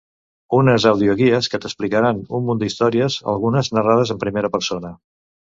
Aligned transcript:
Unes 0.59 0.87
audioguies 0.91 1.49
que 1.53 1.59
t'explicaran 1.65 2.23
un 2.39 2.47
munt 2.47 2.63
d'històries, 2.63 3.21
algunes 3.35 3.73
narrades 3.79 4.15
en 4.17 4.23
primera 4.25 4.53
persona. 4.57 4.97